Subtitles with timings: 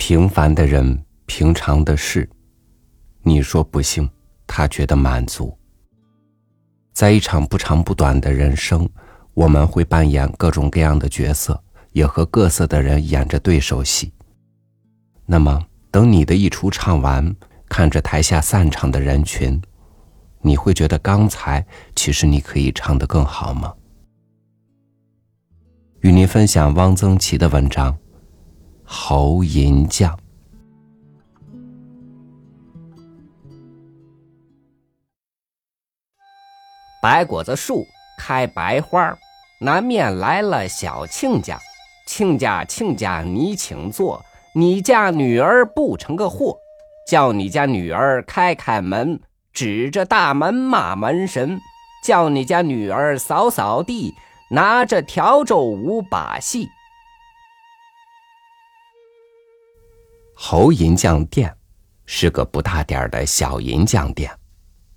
[0.00, 2.26] 平凡的人，平常的事，
[3.22, 4.08] 你说不幸，
[4.46, 5.54] 他觉得满足。
[6.94, 8.88] 在一场不长不短的人生，
[9.34, 14.10] 我们会扮演各种各样的角色，也和各色的人演着对手戏。
[15.26, 17.36] 那么，等你的一出唱完，
[17.68, 19.60] 看着台下散场的人群，
[20.40, 21.64] 你会觉得刚才
[21.94, 23.74] 其实你可以唱得更好吗？
[26.00, 27.92] 与您分享汪曾祺的文章
[28.92, 30.12] 《侯银匠》。
[37.00, 37.86] 白果子树
[38.18, 39.16] 开白花，
[39.60, 41.56] 南面来了小亲家。
[42.08, 44.20] 亲家，亲家，你请坐。
[44.56, 46.56] 你家女儿不成个货，
[47.08, 49.20] 叫你家女儿开开门，
[49.52, 51.60] 指着大门骂门神。
[52.04, 54.12] 叫你家女儿扫扫地。
[54.50, 56.68] 拿着笤帚舞把戏。
[60.42, 61.54] 侯银匠店
[62.06, 64.32] 是个不大点儿的小银匠店，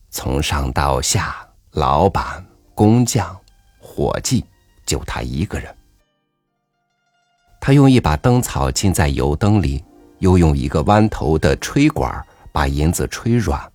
[0.10, 3.38] 从上到下，老板、工匠、
[3.78, 4.46] 伙计，
[4.86, 5.76] 就他一个人。
[7.60, 9.84] 他用一把灯草浸在油灯里，
[10.20, 13.70] 又用一个弯头的吹管把银子吹软，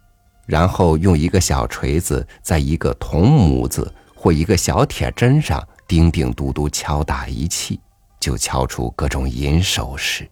[0.47, 3.95] 然后用一个小锤子在一个铜模子。
[4.17, 7.79] 或一个小铁针上叮叮嘟嘟敲打一气，
[8.19, 10.29] 就敲出各种银首饰。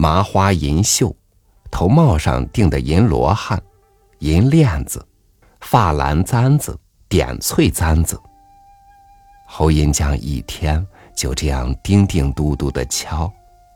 [0.00, 1.12] 麻花银绣，
[1.72, 3.60] 头帽上钉的银罗汉、
[4.20, 5.04] 银链子、
[5.60, 8.16] 发蓝簪子、点翠簪子。
[9.48, 13.28] 侯银匠一天就这样叮叮嘟嘟的敲，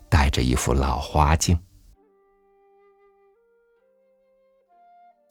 [0.09, 1.59] 戴着一副老花镜。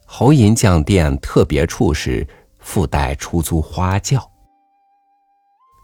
[0.05, 2.27] 侯银匠店特别处是。
[2.63, 4.21] 附带出租花轿，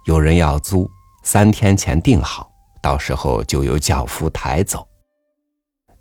[0.06, 0.88] 有人要租，
[1.24, 2.52] 三天前订好，
[2.84, 4.88] 到时候就由轿夫抬走。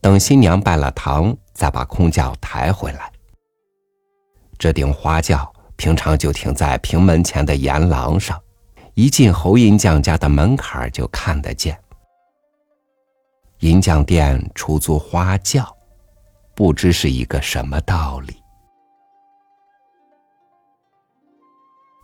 [0.06, 3.10] 等新娘拜了堂，再把空轿抬回来。
[4.56, 8.40] 这顶花轿平常就停在平门前的檐廊上，
[8.94, 11.76] 一进侯银匠家的门槛就看得见。
[13.58, 15.76] 银匠店出租花轿，
[16.54, 18.36] 不知是一个什么道理。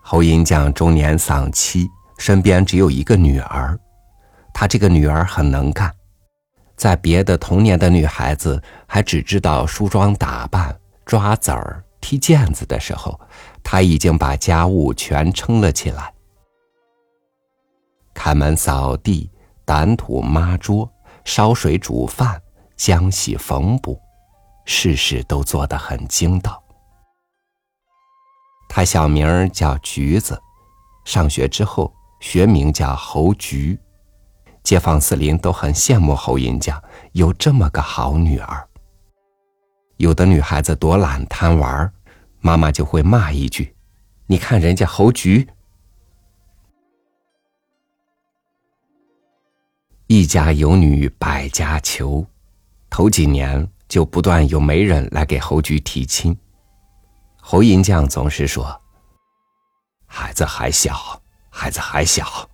[0.02, 3.78] 侯银匠中年丧妻，身边只有一个女儿。
[4.52, 5.94] 他这个女儿很能干，
[6.82, 10.76] 在别的童年的女孩子还只知道梳妆打扮、
[11.06, 13.20] 抓子儿、踢毽子的时候，
[13.62, 16.12] 她已经把家务全撑了起来。
[18.12, 19.30] 开门扫地、
[19.64, 20.92] 掸土抹桌、
[21.24, 22.42] 烧水煮饭、
[22.76, 23.96] 浆洗缝补，
[24.64, 26.60] 事事都做得很精到。
[28.68, 30.36] 他小名叫橘子，
[31.04, 33.78] 上学之后学名叫侯菊。
[34.62, 38.68] 街坊四邻都很羡慕侯银匠有这么个好女儿。
[39.96, 41.92] 有的女孩子多懒贪玩，
[42.40, 43.74] 妈妈就会骂一句
[44.26, 45.48] ：“你看人家侯菊。”
[50.06, 52.26] 一家有女百家求，
[52.90, 56.36] 头几年就不断有媒人来给侯菊提亲。
[57.40, 58.80] 侯银匠总是说
[60.06, 62.48] ：“孩子还小，孩子还小。”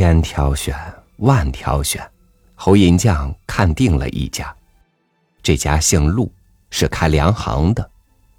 [0.00, 0.74] 千挑选，
[1.18, 2.10] 万挑选，
[2.54, 4.56] 侯银匠看定了一家。
[5.42, 6.32] 这家姓陆，
[6.70, 7.90] 是开粮行的，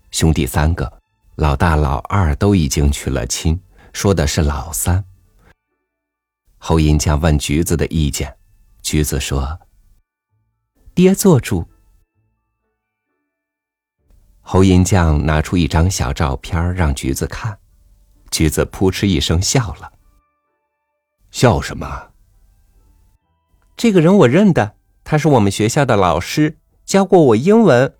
[0.09, 0.91] 兄弟三个，
[1.35, 3.61] 老大、老二都已经娶了亲，
[3.93, 5.05] 说的是老三。
[6.57, 8.35] 侯银匠问橘子的意见，
[8.81, 9.59] 橘子说
[10.95, 11.63] ：“爹做主。”
[14.41, 17.55] 侯银匠拿出一张小照片让橘子看，
[18.31, 19.93] 橘子扑哧一声笑了。
[21.31, 22.11] 笑什么？
[23.75, 27.91] 这个人我认得，他是我们学校的老师，教过我英文。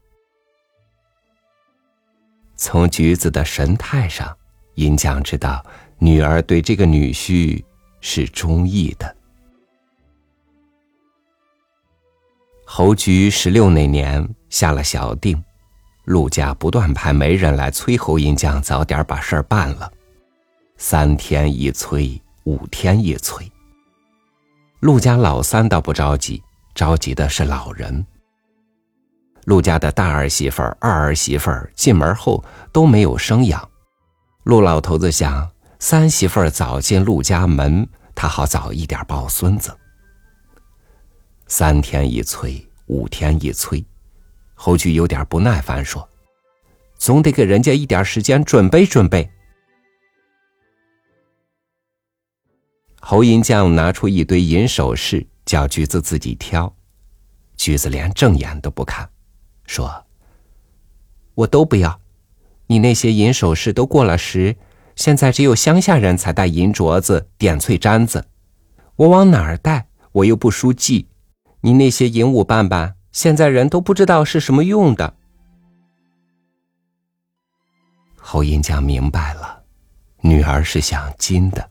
[2.55, 4.37] 从橘子的神态上，
[4.75, 5.65] 银匠知道
[5.97, 7.63] 女儿对这个女婿
[7.99, 9.15] 是中意的。
[12.65, 15.43] 侯菊十六那年下了小定。
[16.05, 19.91] 陆家不断派媒人来催侯银匠早点把事儿办了，
[20.77, 23.49] 三天一催，五天一催。
[24.79, 26.41] 陆家老三倒不着急，
[26.73, 28.05] 着急的是老人。
[29.45, 33.69] 陆家的大儿媳妇儿、二儿媳妇儿进门后都没有生养，
[34.43, 35.49] 陆老头子想
[35.79, 39.75] 三媳妇儿早进陆家门，他好早一点抱孙子。
[41.47, 43.83] 三天一催，五天一催。
[44.53, 46.07] 侯局有点不耐烦，说
[46.97, 49.27] ：“总得给人家一点时间准备准备。”
[53.11, 56.73] 侯银匠拿出一堆银首饰，叫橘子自己挑。
[57.57, 59.09] 橘子连正眼都不看，
[59.65, 60.05] 说
[61.35, 61.99] ：“我都不要，
[62.67, 64.55] 你那些银首饰都过了时，
[64.95, 68.25] 现在只有乡下人才戴银镯子、点翠簪子，
[68.95, 69.87] 我往哪儿戴？
[70.13, 71.09] 我又不输记。
[71.59, 75.13] 你那些银五瓣瓣，现在人都不知道是什么用的。”
[78.15, 79.63] 侯银匠明白了，
[80.21, 81.70] 女儿是想金的。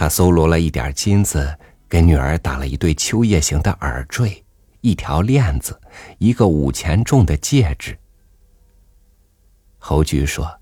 [0.00, 1.58] 他搜罗了一点金子，
[1.88, 4.44] 给女儿打了一对秋叶形的耳坠，
[4.80, 5.80] 一条链子，
[6.18, 7.98] 一个五钱重的戒指。
[9.76, 10.60] 侯菊说：“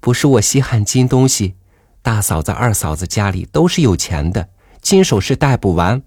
[0.00, 1.54] 不是我稀罕金东西，
[2.02, 4.48] 大嫂子、二嫂子家里都是有钱的，
[4.82, 6.02] 金首饰戴不完。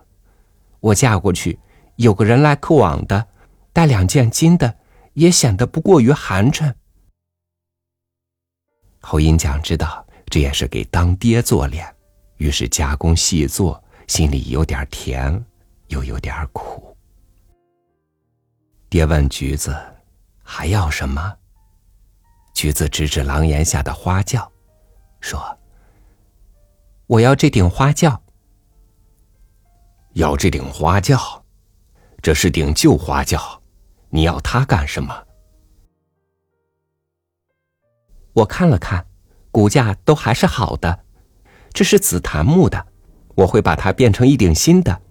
[0.82, 1.58] 我嫁过去，
[1.96, 3.28] 有个人来客往的，
[3.72, 4.76] 带两件金的，
[5.14, 6.74] 也显得不过于寒碜。”
[9.00, 10.01] 侯银匠知道。
[10.32, 11.94] 这也是给当爹做脸，
[12.38, 15.44] 于是加工细作，心里有点甜，
[15.90, 16.96] 又有点苦。
[18.90, 19.78] 爹问橘子
[20.42, 21.36] ：“还要什么？”
[22.56, 24.50] 橘子指指廊檐下的花轿，
[25.20, 25.60] 说
[27.08, 28.24] ：“我要这顶花轿。”
[30.16, 31.44] 要这顶花轿，
[32.22, 33.62] 这是顶旧花轿，
[34.10, 35.28] 你要它干什么？
[38.32, 39.06] 我看了看。
[39.52, 41.04] 骨架都还是好的，
[41.74, 42.88] 这是紫檀木的，
[43.36, 45.02] 我会把它变成一顶新的。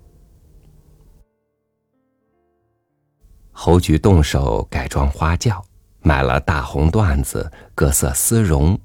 [3.53, 5.63] 侯菊动手改装花轿，
[6.01, 8.79] 买了大红缎子、各色丝绒，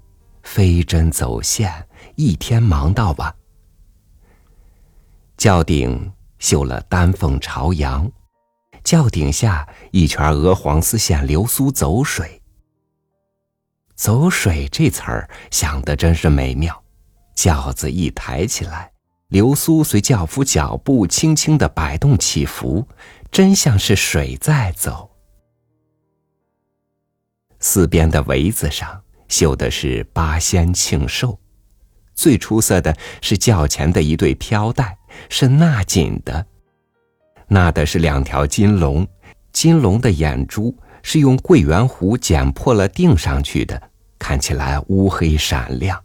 [0.44, 3.34] 飞针走线，一天忙到晚。
[5.38, 8.12] 轿顶绣了丹凤朝阳，
[8.84, 12.42] 轿顶下一圈鹅黄丝线流苏走水。
[13.96, 16.84] 走水这词儿想的真是美妙，
[17.34, 18.92] 轿子一抬起来，
[19.30, 22.86] 流苏随轿夫脚步轻轻的摆动起伏，
[23.32, 25.10] 真像是水在走。
[27.60, 31.40] 四边的围子上绣的是八仙庆寿，
[32.14, 34.98] 最出色的是轿前的一对飘带，
[35.30, 36.46] 是纳锦的，
[37.48, 39.08] 纳的是两条金龙，
[39.54, 40.78] 金龙的眼珠。
[41.08, 43.80] 是用桂圆壶剪破了钉上去的，
[44.18, 46.04] 看起来乌黑闪亮。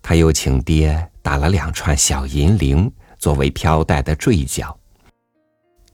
[0.00, 4.74] 他又请爹打了两串小银铃作为飘带的坠角。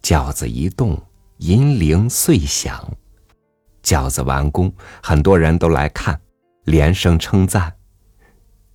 [0.00, 0.96] 轿子一动，
[1.38, 2.88] 银铃碎响。
[3.82, 6.20] 轿子完工，很多人都来看，
[6.66, 7.74] 连声称赞：“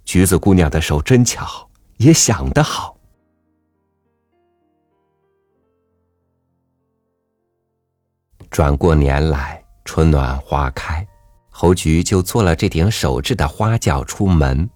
[0.03, 2.97] 橘子姑娘的手真巧，也想得好。”
[8.53, 11.03] 转过年来，春暖花开，
[11.49, 14.69] 侯菊就做了这顶手制的花轿出门。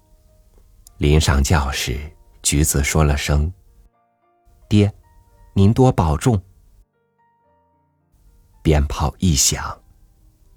[0.96, 1.96] 临上轿时，
[2.42, 3.52] 橘子说了声
[4.68, 4.92] ：“爹，
[5.52, 6.42] 您多保重。”
[8.64, 9.80] 鞭炮一响，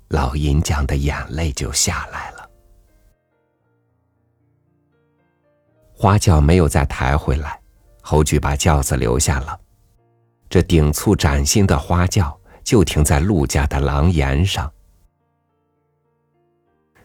[0.08, 2.50] 老银匠的眼泪就下来了。
[5.94, 7.62] 花轿没有再抬回来，
[8.02, 9.60] 侯菊把轿子留下了。
[10.50, 12.36] 这顶簇崭新的花轿。
[12.64, 14.72] 就停在陆家的廊檐上。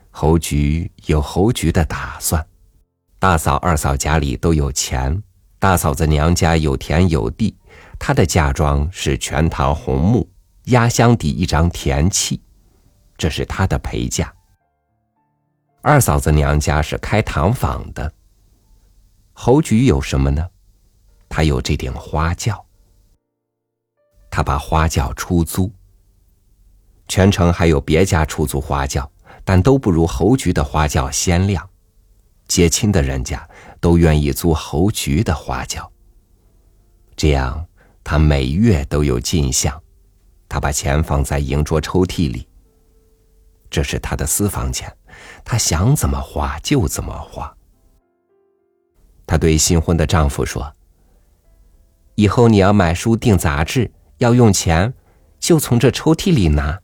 [0.09, 2.45] 侯菊有侯菊的打算，
[3.19, 5.21] 大嫂、二嫂家里都有钱，
[5.59, 7.55] 大嫂子娘家有田有地，
[7.99, 10.27] 她的嫁妆是全堂红木，
[10.65, 12.41] 压箱底一张田契，
[13.17, 14.33] 这是她的陪嫁。
[15.83, 18.11] 二嫂子娘家是开糖坊的。
[19.33, 20.49] 侯菊有什么呢？
[21.29, 22.66] 她有这顶花轿。
[24.37, 25.71] 他把花轿出租。
[27.07, 29.11] 全城还有别家出租花轿，
[29.43, 31.67] 但都不如侯菊的花轿鲜亮。
[32.47, 35.91] 接亲的人家都愿意租侯菊的花轿。
[37.15, 37.65] 这样，
[38.03, 39.81] 他每月都有进项。
[40.47, 42.47] 他把钱放在银桌抽屉里。
[43.71, 44.95] 这是他的私房钱，
[45.43, 47.51] 他想怎么花就怎么花。
[49.25, 50.71] 他对新婚的丈夫说
[52.13, 54.93] ：“以后你要买书订杂志。”要用钱，
[55.39, 56.79] 就从这抽屉里拿。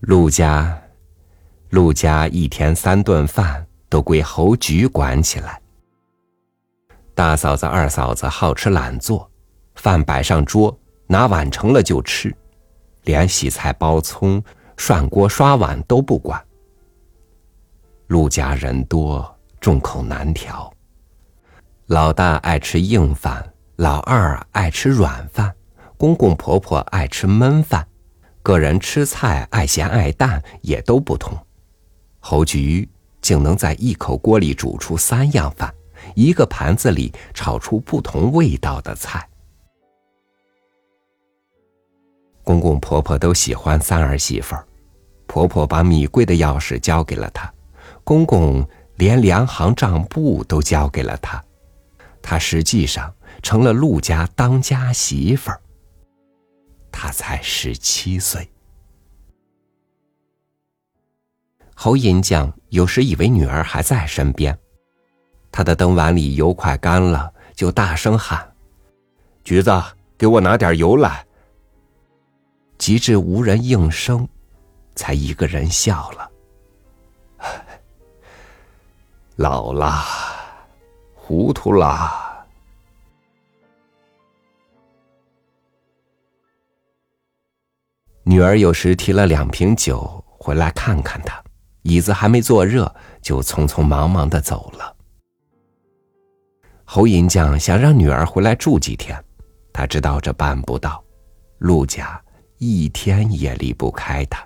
[0.00, 0.82] 陆家，
[1.70, 5.60] 陆家一天三顿饭都归侯局管起来。
[7.14, 9.30] 大嫂子、二嫂子好吃懒做，
[9.74, 12.34] 饭摆上桌，拿碗盛了就吃，
[13.02, 14.42] 连洗菜、包葱、
[14.76, 16.42] 涮锅、刷碗都不管。
[18.06, 20.71] 陆家人多，众口难调。
[21.92, 25.54] 老大爱吃硬饭，老二爱吃软饭，
[25.98, 27.86] 公公婆婆爱吃焖饭，
[28.42, 31.36] 个人吃菜爱咸爱淡也都不同。
[32.18, 32.88] 侯菊
[33.20, 35.70] 竟能在一口锅里煮出三样饭，
[36.14, 39.28] 一个盘子里炒出不同味道的菜。
[42.42, 44.66] 公公婆婆都喜欢三儿媳妇儿，
[45.26, 47.52] 婆婆把米柜的钥匙交给了她，
[48.02, 51.44] 公公连粮行账簿都交给了她，
[52.22, 53.12] 她实际上
[53.42, 55.60] 成了陆家当家媳妇儿。
[56.90, 58.48] 她才十七岁。
[61.74, 64.56] 侯银匠有时以为女儿还在身边，
[65.50, 68.54] 他的灯碗里油快干了，就大声喊
[69.42, 69.70] ：“橘子，
[70.16, 71.26] 给我拿点油来。”
[72.78, 74.28] 及至无人应声，
[74.94, 76.30] 才一个人笑了。
[79.36, 80.04] 老了，
[81.24, 82.44] 糊涂啦。
[88.24, 91.40] 女儿有时提了两瓶酒回来看看他，
[91.82, 94.96] 椅子还没坐热，就匆匆忙忙的走了。
[96.84, 99.24] 侯银匠想让女儿回来住几天，
[99.72, 101.02] 他知道这办不到，
[101.58, 102.20] 陆家。
[102.58, 104.44] 一天也离不开他。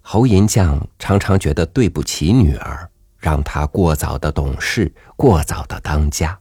[0.00, 2.89] 侯银匠常常觉得对不起女儿，
[3.20, 6.36] 让他过早的懂事，过早的当家。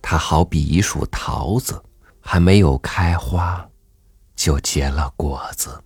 [0.00, 1.80] 他好比一束桃子，
[2.20, 3.68] 还没有开花，
[4.34, 5.82] 就结了果子。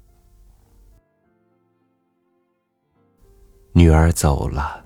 [3.73, 4.85] 女儿走了，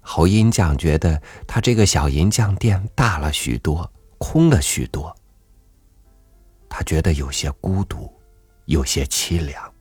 [0.00, 5.14] 侯银匠觉得他这个小银匠店大了许多，空了许多。
[6.68, 8.12] 他觉得有些孤独，
[8.66, 9.71] 有些凄凉。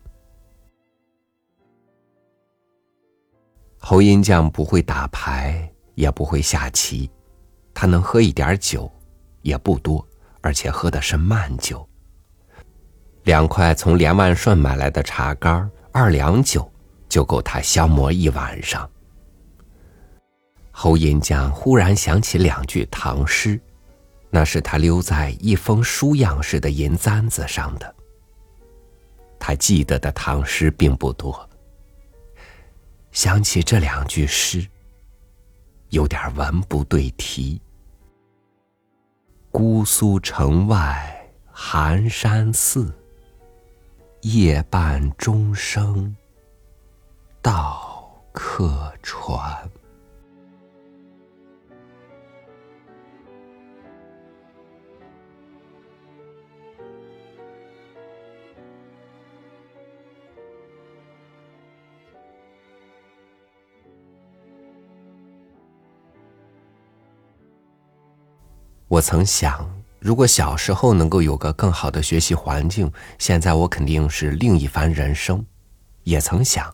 [3.84, 7.10] 侯银匠不会打牌，也不会下棋，
[7.74, 8.90] 他能喝一点酒，
[9.42, 10.08] 也不多，
[10.40, 11.86] 而且喝的是慢酒。
[13.24, 16.72] 两块从连万顺买来的茶干，二两酒，
[17.10, 18.88] 就够他消磨一晚上。
[20.70, 23.60] 侯银匠忽然想起两句唐诗。
[24.34, 27.96] 那是他留在一封书样式的银簪子上的。
[29.38, 31.50] 他记得的唐诗并不多。
[33.12, 34.66] 想起这两句诗，
[35.90, 37.62] 有点文不对题。
[39.52, 42.94] 姑苏城外寒山寺，
[44.22, 46.16] 夜半钟声
[47.42, 49.70] 到客船。
[68.92, 69.66] 我曾想，
[70.00, 75.42] 如果小时候能够有个更好的学习环境，现在我肯定是另一番人生。
[76.04, 76.70] 也曾想，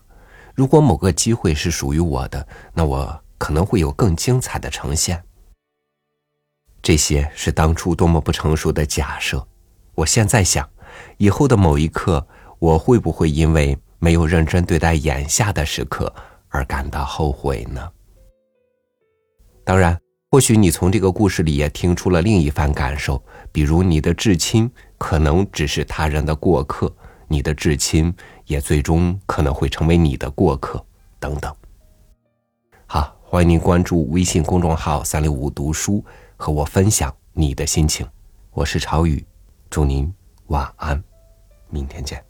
[0.52, 2.44] 如果某个机会是属于我的，
[2.74, 5.22] 那我可能会有更精彩的呈现。
[6.82, 9.46] 这些是当初多么不成熟的假设。
[9.94, 10.68] 我现在想，
[11.18, 12.26] 以后的某一刻，
[12.58, 16.12] 我会不会因为没有认真对待眼下的时刻
[16.48, 17.88] 而感到后悔呢？
[19.62, 19.96] 当然。
[20.30, 26.94] 或许你从这个故事里也听出了另一番感受，比如你的至亲可能只是他人的过客，
[27.26, 30.84] 你的至亲也最终可能会成为你的过客，
[31.18, 31.54] 等等。
[32.84, 36.04] 好，欢迎您关注微信公众号“三六五读书”，
[36.36, 38.06] 和我分享你的心情。
[38.52, 39.24] 我是朝雨，
[39.70, 40.12] 祝您
[40.48, 41.02] 晚安，
[41.70, 42.27] 明天见。